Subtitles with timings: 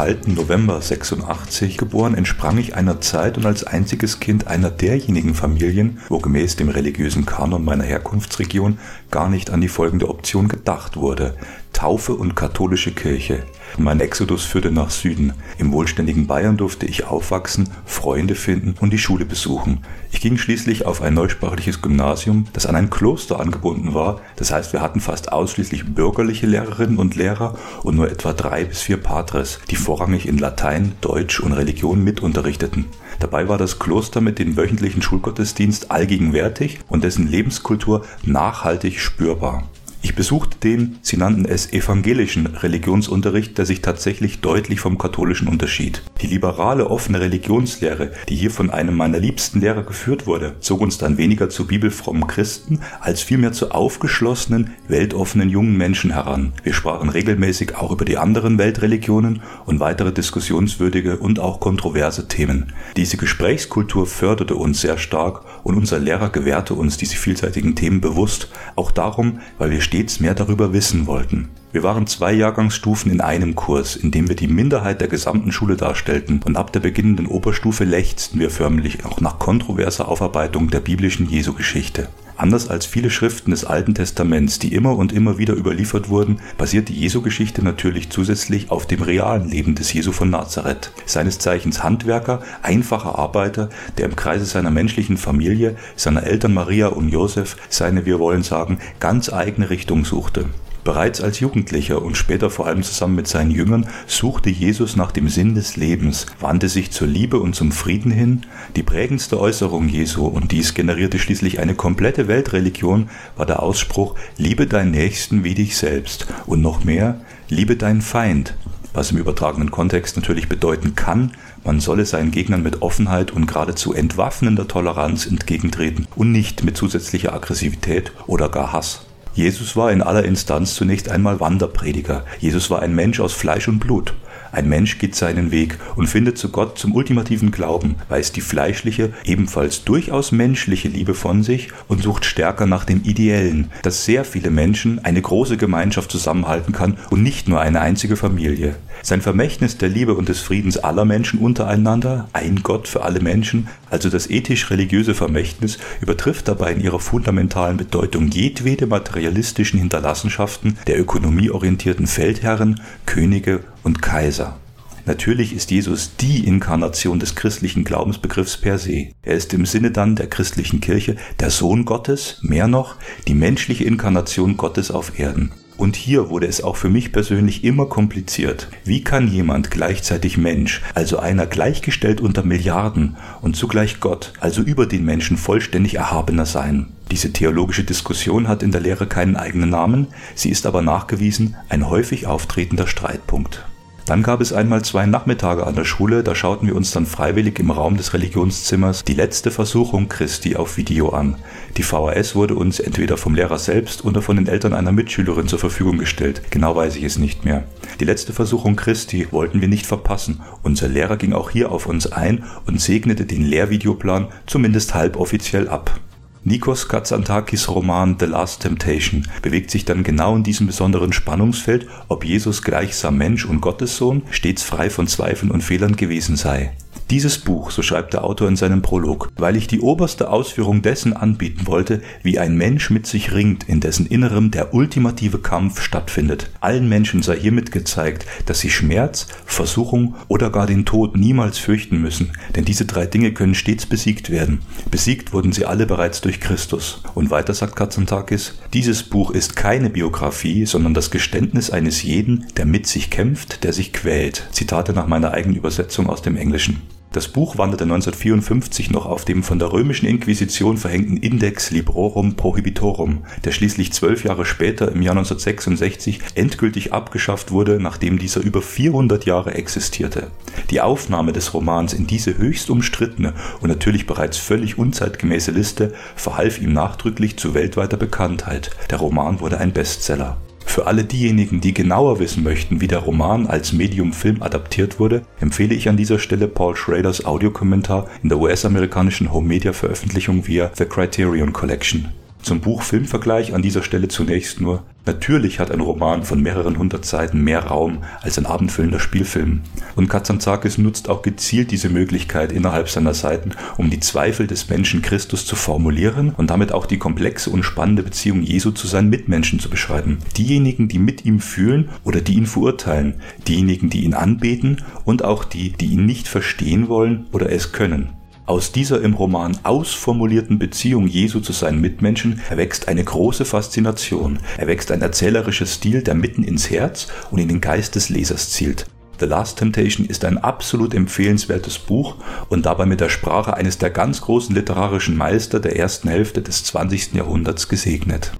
[0.00, 5.98] Kalten November 86 geboren, entsprang ich einer Zeit und als einziges Kind einer derjenigen Familien,
[6.08, 8.78] wo gemäß dem religiösen Kanon meiner Herkunftsregion
[9.10, 11.36] gar nicht an die folgende Option gedacht wurde.
[11.80, 13.44] Taufe und katholische Kirche.
[13.78, 15.32] Mein Exodus führte nach Süden.
[15.56, 19.82] Im wohlständigen Bayern durfte ich aufwachsen, Freunde finden und die Schule besuchen.
[20.12, 24.20] Ich ging schließlich auf ein neusprachliches Gymnasium, das an ein Kloster angebunden war.
[24.36, 28.82] Das heißt, wir hatten fast ausschließlich bürgerliche Lehrerinnen und Lehrer und nur etwa drei bis
[28.82, 32.84] vier Patres, die vorrangig in Latein, Deutsch und Religion mitunterrichteten.
[33.20, 39.66] Dabei war das Kloster mit dem wöchentlichen Schulgottesdienst allgegenwärtig und dessen Lebenskultur nachhaltig spürbar.
[40.10, 46.02] Ich besuchte den, sie nannten es evangelischen Religionsunterricht, der sich tatsächlich deutlich vom katholischen unterschied.
[46.20, 50.98] Die liberale offene Religionslehre, die hier von einem meiner liebsten Lehrer geführt wurde, zog uns
[50.98, 56.54] dann weniger zu bibelfrommen Christen als vielmehr zu aufgeschlossenen, weltoffenen jungen Menschen heran.
[56.64, 62.72] Wir sprachen regelmäßig auch über die anderen Weltreligionen und weitere diskussionswürdige und auch kontroverse Themen.
[62.96, 68.48] Diese Gesprächskultur förderte uns sehr stark und unser Lehrer gewährte uns diese vielseitigen Themen bewusst,
[68.76, 71.48] auch darum, weil wir stets mehr darüber wissen wollten.
[71.72, 75.76] Wir waren zwei Jahrgangsstufen in einem Kurs, in dem wir die Minderheit der gesamten Schule
[75.76, 81.28] darstellten und ab der beginnenden Oberstufe lechzten wir förmlich auch nach kontroverser Aufarbeitung der biblischen
[81.28, 82.08] Jesu-Geschichte.
[82.40, 86.88] Anders als viele Schriften des Alten Testaments, die immer und immer wieder überliefert wurden, basiert
[86.88, 90.90] die Jesu-Geschichte natürlich zusätzlich auf dem realen Leben des Jesu von Nazareth.
[91.04, 93.68] Seines Zeichens Handwerker, einfacher Arbeiter,
[93.98, 98.78] der im Kreise seiner menschlichen Familie, seiner Eltern Maria und Josef seine, wir wollen sagen,
[99.00, 100.46] ganz eigene Richtung suchte.
[100.82, 105.28] Bereits als Jugendlicher und später vor allem zusammen mit seinen Jüngern suchte Jesus nach dem
[105.28, 108.46] Sinn des Lebens, wandte sich zur Liebe und zum Frieden hin.
[108.76, 114.66] Die prägendste Äußerung Jesu, und dies generierte schließlich eine komplette Weltreligion, war der Ausspruch, liebe
[114.66, 117.20] deinen Nächsten wie dich selbst und noch mehr,
[117.50, 118.54] liebe deinen Feind,
[118.94, 121.32] was im übertragenen Kontext natürlich bedeuten kann,
[121.62, 127.34] man solle seinen Gegnern mit Offenheit und geradezu entwaffnender Toleranz entgegentreten und nicht mit zusätzlicher
[127.34, 129.06] Aggressivität oder gar Hass.
[129.40, 132.26] Jesus war in aller Instanz zunächst einmal Wanderprediger.
[132.40, 134.12] Jesus war ein Mensch aus Fleisch und Blut.
[134.52, 139.14] Ein Mensch geht seinen Weg und findet zu Gott zum ultimativen Glauben, weist die fleischliche,
[139.24, 144.50] ebenfalls durchaus menschliche Liebe von sich und sucht stärker nach dem Ideellen, dass sehr viele
[144.50, 148.76] Menschen eine große Gemeinschaft zusammenhalten kann und nicht nur eine einzige Familie.
[149.02, 153.68] Sein Vermächtnis der Liebe und des Friedens aller Menschen untereinander, ein Gott für alle Menschen,
[153.90, 162.06] also das ethisch-religiöse Vermächtnis, übertrifft dabei in ihrer fundamentalen Bedeutung jedwede materialistischen Hinterlassenschaften der ökonomieorientierten
[162.06, 164.58] Feldherren, Könige und Kaiser.
[165.06, 169.08] Natürlich ist Jesus die Inkarnation des christlichen Glaubensbegriffs per se.
[169.22, 172.96] Er ist im Sinne dann der christlichen Kirche der Sohn Gottes, mehr noch
[173.26, 175.52] die menschliche Inkarnation Gottes auf Erden.
[175.80, 178.68] Und hier wurde es auch für mich persönlich immer kompliziert.
[178.84, 184.84] Wie kann jemand gleichzeitig Mensch, also einer gleichgestellt unter Milliarden und zugleich Gott, also über
[184.84, 186.88] den Menschen vollständig erhabener sein?
[187.10, 191.88] Diese theologische Diskussion hat in der Lehre keinen eigenen Namen, sie ist aber nachgewiesen ein
[191.88, 193.64] häufig auftretender Streitpunkt.
[194.10, 197.60] Dann gab es einmal zwei Nachmittage an der Schule, da schauten wir uns dann freiwillig
[197.60, 201.36] im Raum des Religionszimmers die letzte Versuchung Christi auf Video an.
[201.76, 205.60] Die VHS wurde uns entweder vom Lehrer selbst oder von den Eltern einer Mitschülerin zur
[205.60, 206.42] Verfügung gestellt.
[206.50, 207.62] Genau weiß ich es nicht mehr.
[208.00, 210.40] Die letzte Versuchung Christi wollten wir nicht verpassen.
[210.64, 216.00] Unser Lehrer ging auch hier auf uns ein und segnete den Lehrvideoplan zumindest halboffiziell ab.
[216.42, 222.24] Nikos Katsantakis Roman The Last Temptation bewegt sich dann genau in diesem besonderen Spannungsfeld, ob
[222.24, 226.72] Jesus gleichsam Mensch und Gottessohn stets frei von Zweifeln und Fehlern gewesen sei.
[227.10, 231.12] Dieses Buch, so schreibt der Autor in seinem Prolog, weil ich die oberste Ausführung dessen
[231.12, 236.50] anbieten wollte, wie ein Mensch mit sich ringt, in dessen Innerem der ultimative Kampf stattfindet.
[236.60, 242.00] Allen Menschen sei hiermit gezeigt, dass sie Schmerz, Versuchung oder gar den Tod niemals fürchten
[242.00, 244.60] müssen, denn diese drei Dinge können stets besiegt werden.
[244.92, 247.02] Besiegt wurden sie alle bereits durch Christus.
[247.16, 252.66] Und weiter sagt Katsantakis, dieses Buch ist keine Biografie, sondern das Geständnis eines jeden, der
[252.66, 254.46] mit sich kämpft, der sich quält.
[254.52, 256.80] Zitate nach meiner eigenen Übersetzung aus dem Englischen.
[257.12, 263.24] Das Buch wanderte 1954 noch auf dem von der römischen Inquisition verhängten Index Librorum Prohibitorum,
[263.44, 269.24] der schließlich zwölf Jahre später im Jahr 1966 endgültig abgeschafft wurde, nachdem dieser über 400
[269.24, 270.30] Jahre existierte.
[270.70, 276.60] Die Aufnahme des Romans in diese höchst umstrittene und natürlich bereits völlig unzeitgemäße Liste verhalf
[276.60, 278.70] ihm nachdrücklich zu weltweiter Bekanntheit.
[278.88, 280.36] Der Roman wurde ein Bestseller.
[280.70, 285.74] Für alle diejenigen, die genauer wissen möchten, wie der Roman als Medium-Film adaptiert wurde, empfehle
[285.74, 292.12] ich an dieser Stelle Paul Schraders Audiokommentar in der US-amerikanischen Home-Media-Veröffentlichung via The Criterion Collection.
[292.42, 297.42] Zum Buch-Film-Vergleich an dieser Stelle zunächst nur, natürlich hat ein Roman von mehreren hundert Seiten
[297.42, 299.60] mehr Raum als ein abendfüllender Spielfilm.
[299.94, 305.02] Und Kazantzakis nutzt auch gezielt diese Möglichkeit innerhalb seiner Seiten, um die Zweifel des Menschen
[305.02, 309.60] Christus zu formulieren und damit auch die komplexe und spannende Beziehung Jesu zu seinen Mitmenschen
[309.60, 310.18] zu beschreiben.
[310.38, 313.16] Diejenigen, die mit ihm fühlen oder die ihn verurteilen,
[313.46, 318.19] diejenigen, die ihn anbeten und auch die, die ihn nicht verstehen wollen oder es können.
[318.50, 324.90] Aus dieser im Roman ausformulierten Beziehung Jesu zu seinen Mitmenschen erwächst eine große Faszination, erwächst
[324.90, 328.86] ein erzählerischer Stil, der mitten ins Herz und in den Geist des Lesers zielt.
[329.20, 332.16] The Last Temptation ist ein absolut empfehlenswertes Buch
[332.48, 336.64] und dabei mit der Sprache eines der ganz großen literarischen Meister der ersten Hälfte des
[336.64, 337.14] 20.
[337.14, 338.32] Jahrhunderts gesegnet.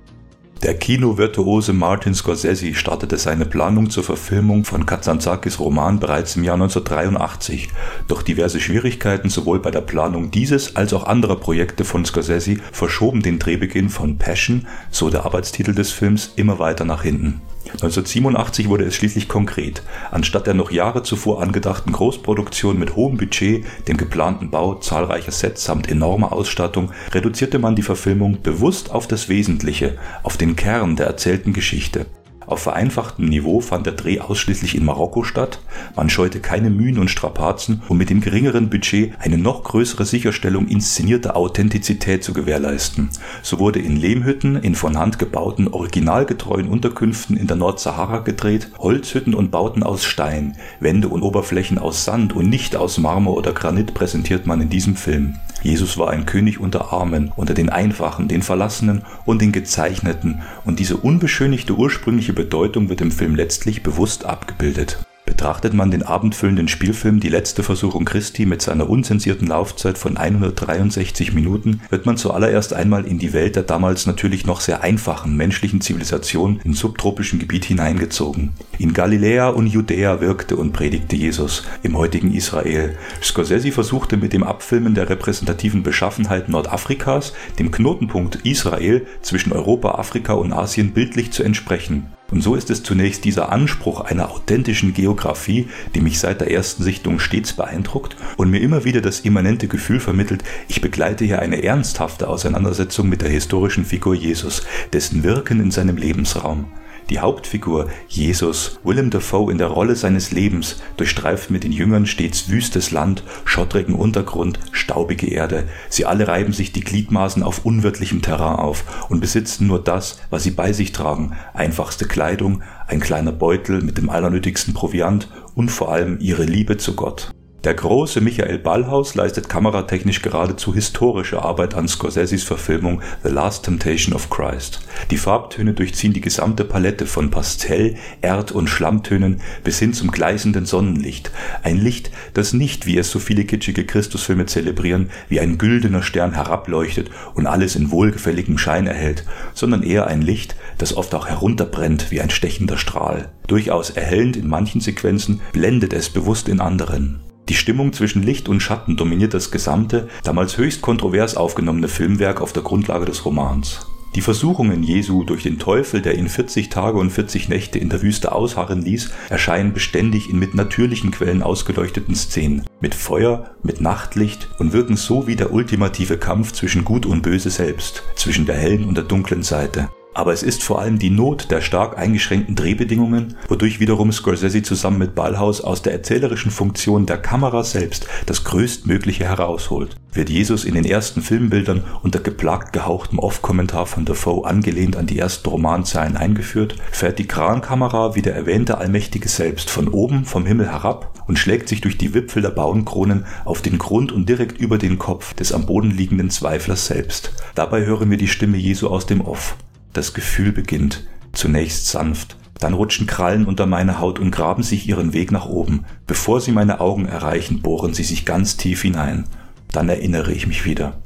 [0.62, 6.56] Der Kinovirtuose Martin Scorsese startete seine Planung zur Verfilmung von Kazantzakis Roman bereits im Jahr
[6.56, 7.70] 1983,
[8.08, 13.22] doch diverse Schwierigkeiten sowohl bei der Planung dieses als auch anderer Projekte von Scorsese verschoben
[13.22, 17.40] den Drehbeginn von Passion, so der Arbeitstitel des Films, immer weiter nach hinten.
[17.64, 19.82] 1987 wurde es schließlich konkret.
[20.10, 25.64] Anstatt der noch Jahre zuvor angedachten Großproduktion mit hohem Budget, dem geplanten Bau zahlreicher Sets
[25.64, 31.06] samt enormer Ausstattung, reduzierte man die Verfilmung bewusst auf das Wesentliche, auf den Kern der
[31.06, 32.06] erzählten Geschichte.
[32.50, 35.60] Auf vereinfachtem Niveau fand der Dreh ausschließlich in Marokko statt,
[35.94, 40.66] man scheute keine Mühen und Strapazen, um mit dem geringeren Budget eine noch größere Sicherstellung
[40.66, 43.10] inszenierter Authentizität zu gewährleisten.
[43.42, 49.34] So wurde in Lehmhütten in von Hand gebauten originalgetreuen Unterkünften in der Nordsahara gedreht, Holzhütten
[49.34, 53.94] und Bauten aus Stein, Wände und Oberflächen aus Sand und nicht aus Marmor oder Granit
[53.94, 55.36] präsentiert man in diesem Film.
[55.62, 60.78] Jesus war ein König unter Armen, unter den Einfachen, den Verlassenen und den Gezeichneten, und
[60.78, 65.04] diese unbeschönigte ursprüngliche Bedeutung wird im Film letztlich bewusst abgebildet.
[65.26, 71.34] Betrachtet man den abendfüllenden Spielfilm Die letzte Versuchung Christi mit seiner unzensierten Laufzeit von 163
[71.34, 75.82] Minuten, wird man zuallererst einmal in die Welt der damals natürlich noch sehr einfachen menschlichen
[75.82, 78.52] Zivilisation im subtropischen Gebiet hineingezogen.
[78.78, 82.96] In Galiläa und Judäa wirkte und predigte Jesus, im heutigen Israel.
[83.22, 90.32] Scorsese versuchte mit dem Abfilmen der repräsentativen Beschaffenheit Nordafrikas dem Knotenpunkt Israel zwischen Europa, Afrika
[90.32, 92.06] und Asien bildlich zu entsprechen.
[92.30, 96.82] Und so ist es zunächst dieser Anspruch einer authentischen Geografie, die mich seit der ersten
[96.82, 101.62] Sichtung stets beeindruckt und mir immer wieder das immanente Gefühl vermittelt, ich begleite hier eine
[101.62, 104.62] ernsthafte Auseinandersetzung mit der historischen Figur Jesus,
[104.92, 106.66] dessen Wirken in seinem Lebensraum.
[107.10, 112.48] Die Hauptfigur, Jesus, Willem Dafoe in der Rolle seines Lebens, durchstreift mit den Jüngern stets
[112.48, 115.64] wüstes Land, schottrigen Untergrund, staubige Erde.
[115.88, 120.44] Sie alle reiben sich die Gliedmaßen auf unwirtlichem Terrain auf und besitzen nur das, was
[120.44, 125.90] sie bei sich tragen, einfachste Kleidung, ein kleiner Beutel mit dem allernötigsten Proviant und vor
[125.90, 127.32] allem ihre Liebe zu Gott.
[127.62, 134.14] Der große Michael Ballhaus leistet kameratechnisch geradezu historische Arbeit an Scorseses Verfilmung The Last Temptation
[134.14, 134.80] of Christ.
[135.10, 140.64] Die Farbtöne durchziehen die gesamte Palette von Pastell, Erd- und Schlammtönen bis hin zum gleißenden
[140.64, 141.32] Sonnenlicht.
[141.62, 146.32] Ein Licht, das nicht, wie es so viele kitschige Christusfilme zelebrieren, wie ein güldener Stern
[146.32, 152.10] herableuchtet und alles in wohlgefälligem Schein erhält, sondern eher ein Licht, das oft auch herunterbrennt
[152.10, 153.28] wie ein stechender Strahl.
[153.48, 157.20] Durchaus erhellend in manchen Sequenzen, blendet es bewusst in anderen.
[157.50, 162.52] Die Stimmung zwischen Licht und Schatten dominiert das gesamte, damals höchst kontrovers aufgenommene Filmwerk auf
[162.52, 163.88] der Grundlage des Romans.
[164.14, 168.02] Die Versuchungen Jesu durch den Teufel, der ihn 40 Tage und 40 Nächte in der
[168.02, 174.48] Wüste ausharren ließ, erscheinen beständig in mit natürlichen Quellen ausgeleuchteten Szenen, mit Feuer, mit Nachtlicht
[174.60, 178.84] und wirken so wie der ultimative Kampf zwischen Gut und Böse selbst, zwischen der hellen
[178.84, 179.88] und der dunklen Seite.
[180.12, 184.98] Aber es ist vor allem die Not der stark eingeschränkten Drehbedingungen, wodurch wiederum Scorsese zusammen
[184.98, 189.96] mit Ballhaus aus der erzählerischen Funktion der Kamera selbst das Größtmögliche herausholt.
[190.12, 195.18] Wird Jesus in den ersten Filmbildern unter geplagt gehauchtem Off-Kommentar von Dafoe angelehnt an die
[195.18, 200.66] ersten Romanzeilen eingeführt, fährt die Krankamera wie der erwähnte Allmächtige selbst von oben vom Himmel
[200.66, 204.78] herab und schlägt sich durch die Wipfel der Baumkronen auf den Grund und direkt über
[204.78, 207.32] den Kopf des am Boden liegenden Zweiflers selbst.
[207.54, 209.56] Dabei hören wir die Stimme Jesu aus dem Off.
[209.92, 215.14] Das Gefühl beginnt, zunächst sanft, Dann rutschen Krallen unter meine Haut und graben sich ihren
[215.14, 215.86] Weg nach oben.
[216.06, 219.24] Bevor sie meine Augen erreichen, bohren sie sich ganz tief hinein.
[219.72, 220.98] Dann erinnere ich mich wieder.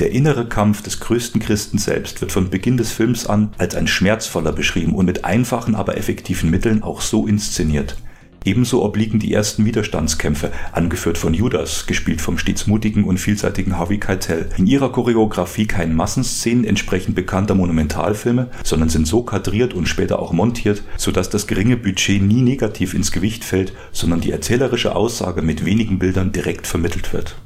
[0.00, 3.86] Der innere Kampf des größten Christen selbst wird von Beginn des Films an als ein
[3.86, 7.96] schmerzvoller beschrieben und mit einfachen, aber effektiven Mitteln auch so inszeniert.
[8.44, 13.98] Ebenso obliegen die ersten Widerstandskämpfe, angeführt von Judas, gespielt vom stets mutigen und vielseitigen Harvey
[13.98, 20.18] Keitel, in ihrer Choreografie keinen Massenszenen entsprechend bekannter Monumentalfilme, sondern sind so kadriert und später
[20.18, 25.42] auch montiert, sodass das geringe Budget nie negativ ins Gewicht fällt, sondern die erzählerische Aussage
[25.42, 27.36] mit wenigen Bildern direkt vermittelt wird.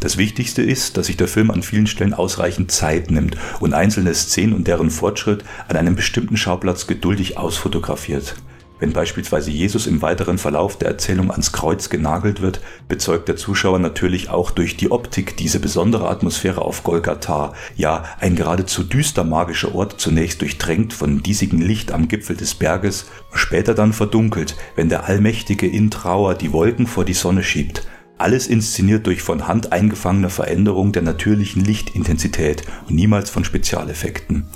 [0.00, 4.14] Das Wichtigste ist, dass sich der Film an vielen Stellen ausreichend Zeit nimmt und einzelne
[4.14, 8.36] Szenen und deren Fortschritt an einem bestimmten Schauplatz geduldig ausfotografiert.
[8.78, 13.78] Wenn beispielsweise Jesus im weiteren Verlauf der Erzählung ans Kreuz genagelt wird, bezeugt der Zuschauer
[13.78, 19.74] natürlich auch durch die Optik diese besondere Atmosphäre auf Golgatha, ja ein geradezu düster magischer
[19.74, 25.04] Ort zunächst durchtränkt von diesigem Licht am Gipfel des Berges, später dann verdunkelt, wenn der
[25.04, 27.86] Allmächtige in Trauer die Wolken vor die Sonne schiebt,
[28.18, 34.46] alles inszeniert durch von Hand eingefangene Veränderung der natürlichen Lichtintensität und niemals von Spezialeffekten.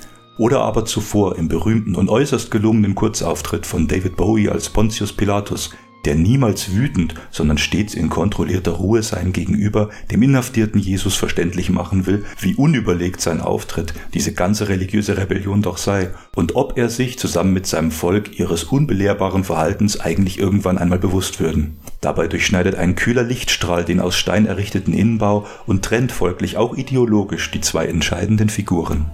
[0.41, 5.69] Oder aber zuvor im berühmten und äußerst gelungenen Kurzauftritt von David Bowie als Pontius Pilatus,
[6.05, 12.07] der niemals wütend, sondern stets in kontrollierter Ruhe seinem Gegenüber, dem inhaftierten Jesus verständlich machen
[12.07, 17.19] will, wie unüberlegt sein Auftritt, diese ganze religiöse Rebellion doch sei, und ob er sich
[17.19, 21.77] zusammen mit seinem Volk ihres unbelehrbaren Verhaltens eigentlich irgendwann einmal bewusst würden.
[22.01, 27.51] Dabei durchschneidet ein kühler Lichtstrahl den aus Stein errichteten Innenbau und trennt folglich auch ideologisch
[27.51, 29.05] die zwei entscheidenden Figuren.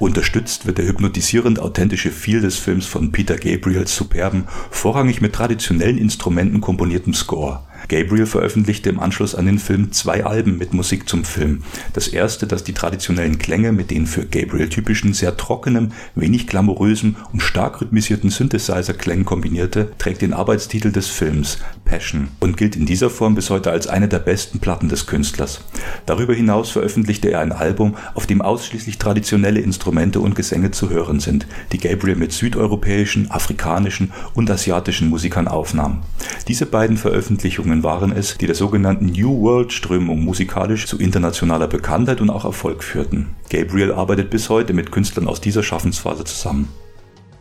[0.00, 5.98] Unterstützt wird der hypnotisierend authentische Feel des Films von Peter Gabriels superben, vorrangig mit traditionellen
[5.98, 7.64] Instrumenten komponiertem Score.
[7.88, 11.62] Gabriel veröffentlichte im Anschluss an den Film zwei Alben mit Musik zum Film.
[11.92, 17.16] Das erste, das die traditionellen Klänge mit den für Gabriel typischen, sehr trockenen, wenig glamourösen
[17.32, 23.10] und stark rhythmisierten Synthesizer-Klängen kombinierte, trägt den Arbeitstitel des Films Passion und gilt in dieser
[23.10, 25.60] Form bis heute als eine der besten Platten des Künstlers.
[26.06, 31.20] Darüber hinaus veröffentlichte er ein Album, auf dem ausschließlich traditionelle Instrumente und Gesänge zu hören
[31.20, 36.02] sind, die Gabriel mit südeuropäischen, afrikanischen und asiatischen Musikern aufnahm.
[36.48, 41.66] Diese beiden Veröffentlichungen Strömungen waren es, die der sogenannten New World Strömung musikalisch zu internationaler
[41.66, 43.34] Bekanntheit und auch Erfolg führten.
[43.50, 46.68] Gabriel arbeitet bis heute mit Künstlern aus dieser Schaffensphase zusammen.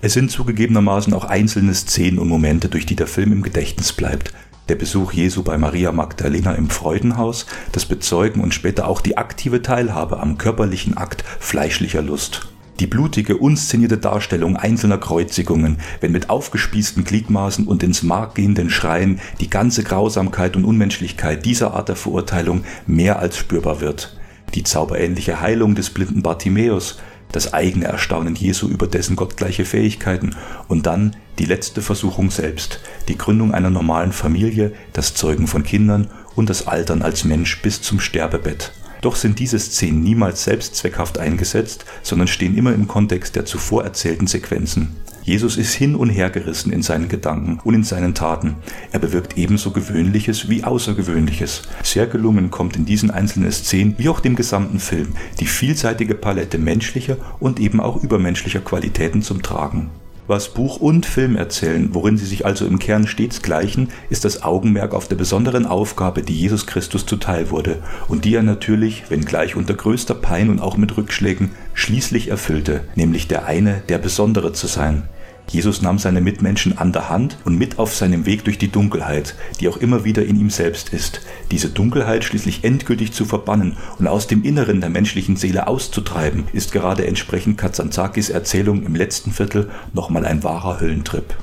[0.01, 4.33] Es sind zugegebenermaßen auch einzelne Szenen und Momente, durch die der Film im Gedächtnis bleibt.
[4.69, 9.61] Der Besuch Jesu bei Maria Magdalena im Freudenhaus, das Bezeugen und später auch die aktive
[9.61, 12.52] Teilhabe am körperlichen Akt fleischlicher Lust.
[12.83, 19.21] Die blutige, unszenierte Darstellung einzelner Kreuzigungen, wenn mit aufgespießten Gliedmaßen und ins Mark gehenden Schreien
[19.39, 24.17] die ganze Grausamkeit und Unmenschlichkeit dieser Art der Verurteilung mehr als spürbar wird.
[24.53, 26.99] Die zauberähnliche Heilung des blinden Bartimäus,
[27.31, 30.35] das eigene Erstaunen Jesu über dessen gottgleiche Fähigkeiten
[30.67, 36.09] und dann die letzte Versuchung selbst, die Gründung einer normalen Familie, das Zeugen von Kindern
[36.35, 38.73] und das Altern als Mensch bis zum Sterbebett.
[39.03, 44.27] Doch sind diese Szenen niemals selbstzweckhaft eingesetzt, sondern stehen immer im Kontext der zuvor erzählten
[44.27, 44.95] Sequenzen.
[45.23, 48.55] Jesus ist hin und her gerissen in seinen Gedanken und in seinen Taten.
[48.93, 51.63] Er bewirkt ebenso Gewöhnliches wie Außergewöhnliches.
[51.83, 55.09] Sehr gelungen kommt in diesen einzelnen Szenen wie auch dem gesamten Film
[55.41, 59.89] die vielseitige Palette menschlicher und eben auch übermenschlicher Qualitäten zum Tragen.
[60.25, 64.41] Was Buch und Film erzählen, worin sie sich also im Kern stets gleichen, ist das
[64.41, 69.57] Augenmerk auf der besonderen Aufgabe, die Jesus Christus zuteil wurde und die er natürlich, wenngleich
[69.57, 74.67] unter größter Pein und auch mit Rückschlägen, schließlich erfüllte, nämlich der eine, der Besondere zu
[74.67, 75.03] sein.
[75.49, 79.35] Jesus nahm seine Mitmenschen an der Hand und mit auf seinem Weg durch die Dunkelheit,
[79.59, 81.21] die auch immer wieder in ihm selbst ist.
[81.51, 86.71] Diese Dunkelheit schließlich endgültig zu verbannen und aus dem Inneren der menschlichen Seele auszutreiben, ist
[86.71, 91.35] gerade entsprechend Kazantzakis Erzählung im letzten Viertel nochmal ein wahrer Höllentrip.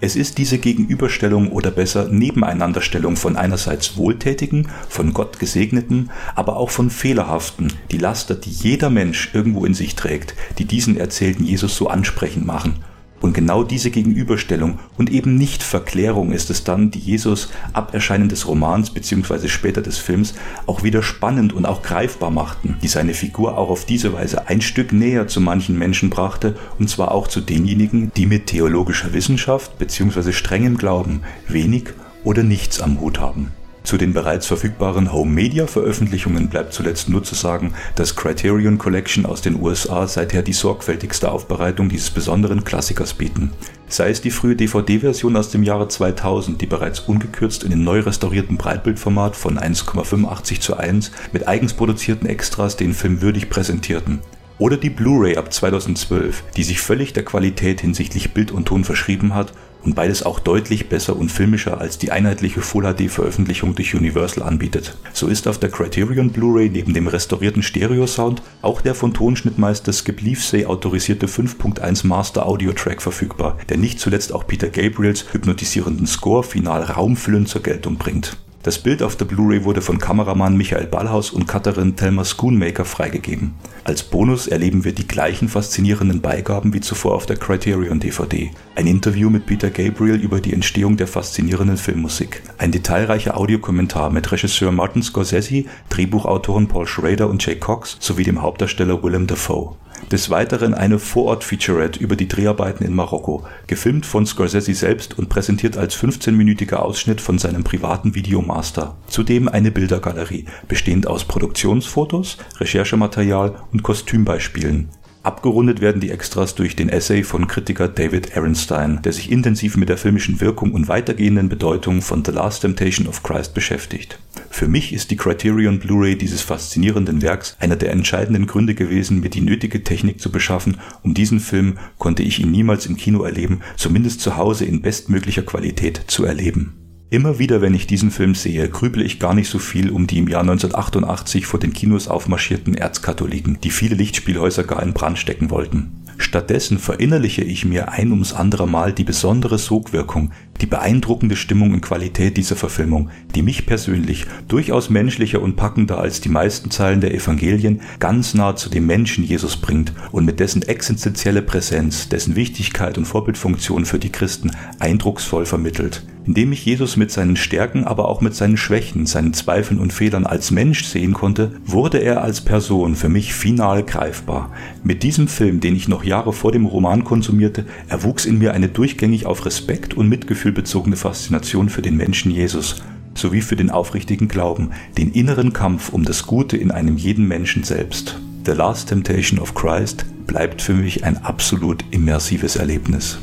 [0.00, 6.70] Es ist diese Gegenüberstellung oder besser Nebeneinanderstellung von einerseits Wohltätigen, von Gott Gesegneten, aber auch
[6.70, 11.76] von Fehlerhaften, die Laster, die jeder Mensch irgendwo in sich trägt, die diesen erzählten Jesus
[11.76, 12.76] so ansprechend machen
[13.20, 18.28] und genau diese Gegenüberstellung und eben nicht Verklärung ist es dann, die Jesus ab Erscheinen
[18.28, 19.48] des Romans bzw.
[19.48, 20.34] später des Films
[20.66, 24.60] auch wieder spannend und auch greifbar machten, die seine Figur auch auf diese Weise ein
[24.60, 29.78] Stück näher zu manchen Menschen brachte und zwar auch zu denjenigen, die mit theologischer Wissenschaft
[29.78, 30.32] bzw.
[30.32, 31.90] strengem Glauben wenig
[32.24, 33.52] oder nichts am Hut haben.
[33.84, 39.60] Zu den bereits verfügbaren Home-Media-Veröffentlichungen bleibt zuletzt nur zu sagen, dass Criterion Collection aus den
[39.60, 43.52] USA seither die sorgfältigste Aufbereitung dieses besonderen Klassikers bieten.
[43.88, 48.00] Sei es die frühe DVD-Version aus dem Jahre 2000, die bereits ungekürzt in den neu
[48.00, 54.20] restaurierten Breitbildformat von 1,85 zu 1 mit eigens produzierten Extras den Film würdig präsentierten
[54.58, 59.34] Oder die Blu-ray ab 2012, die sich völlig der Qualität hinsichtlich Bild und Ton verschrieben
[59.34, 59.52] hat
[59.84, 64.96] und beides auch deutlich besser und filmischer als die einheitliche Full-HD-Veröffentlichung durch Universal anbietet.
[65.12, 70.20] So ist auf der Criterion Blu-ray neben dem restaurierten Stereo-Sound auch der von Tonschnittmeister Skip
[70.20, 76.42] Leafsay autorisierte 5.1 Master Audio Track verfügbar, der nicht zuletzt auch Peter Gabriels hypnotisierenden Score
[76.42, 78.36] final raumfüllend zur Geltung bringt.
[78.68, 83.54] Das Bild auf der Blu-ray wurde von Kameramann Michael Ballhaus und Cutterin Thelma Schoonmaker freigegeben.
[83.84, 88.50] Als Bonus erleben wir die gleichen faszinierenden Beigaben wie zuvor auf der Criterion DVD.
[88.74, 92.42] Ein Interview mit Peter Gabriel über die Entstehung der faszinierenden Filmmusik.
[92.58, 98.42] Ein detailreicher Audiokommentar mit Regisseur Martin Scorsese, Drehbuchautoren Paul Schrader und Jay Cox sowie dem
[98.42, 99.76] Hauptdarsteller Willem Dafoe.
[100.10, 105.76] Des Weiteren eine Vorort-Featurette über die Dreharbeiten in Marokko, gefilmt von Scorsese selbst und präsentiert
[105.76, 108.96] als 15-minütiger Ausschnitt von seinem privaten Videomaster.
[109.08, 114.88] Zudem eine Bildergalerie, bestehend aus Produktionsfotos, Recherchematerial und Kostümbeispielen.
[115.28, 119.90] Abgerundet werden die Extras durch den Essay von Kritiker David Ehrenstein, der sich intensiv mit
[119.90, 124.18] der filmischen Wirkung und weitergehenden Bedeutung von The Last Temptation of Christ beschäftigt.
[124.48, 129.28] Für mich ist die Criterion Blu-ray dieses faszinierenden Werks einer der entscheidenden Gründe gewesen, mir
[129.28, 133.60] die nötige Technik zu beschaffen, um diesen Film, konnte ich ihn niemals im Kino erleben,
[133.76, 136.87] zumindest zu Hause in bestmöglicher Qualität zu erleben.
[137.10, 140.18] Immer wieder, wenn ich diesen Film sehe, grüble ich gar nicht so viel um die
[140.18, 145.48] im Jahr 1988 vor den Kinos aufmarschierten Erzkatholiken, die viele Lichtspielhäuser gar in Brand stecken
[145.48, 146.04] wollten.
[146.18, 151.80] Stattdessen verinnerliche ich mir ein ums andere Mal die besondere Sogwirkung, die beeindruckende Stimmung und
[151.80, 157.14] Qualität dieser Verfilmung, die mich persönlich durchaus menschlicher und packender als die meisten Zeilen der
[157.14, 162.98] Evangelien ganz nah zu dem Menschen Jesus bringt und mit dessen existenzielle Präsenz, dessen Wichtigkeit
[162.98, 168.20] und Vorbildfunktion für die Christen eindrucksvoll vermittelt indem ich Jesus mit seinen Stärken, aber auch
[168.20, 172.96] mit seinen Schwächen, seinen Zweifeln und Fehlern als Mensch sehen konnte, wurde er als Person
[172.96, 174.52] für mich final greifbar.
[174.84, 178.68] Mit diesem Film, den ich noch Jahre vor dem Roman konsumierte, erwuchs in mir eine
[178.68, 182.82] durchgängig auf Respekt und Mitgefühl bezogene Faszination für den Menschen Jesus
[183.14, 187.64] sowie für den aufrichtigen Glauben, den inneren Kampf um das Gute in einem jeden Menschen
[187.64, 188.20] selbst.
[188.44, 193.18] The Last Temptation of Christ bleibt für mich ein absolut immersives Erlebnis.